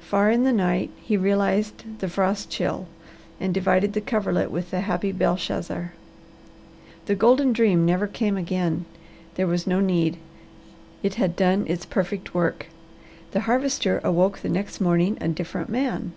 [0.00, 2.88] Far in the night he realized the frost chill
[3.38, 5.92] and divided the coverlet with the happy Belshazzar.
[7.06, 8.86] The golden dream never came again.
[9.36, 10.16] There was no need.
[11.04, 12.66] It had done its perfect work.
[13.30, 16.10] The Harvester awoke the next morning a different man.